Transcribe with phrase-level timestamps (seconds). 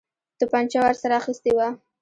[0.39, 1.67] توپنچه ورسره اخیستې وه.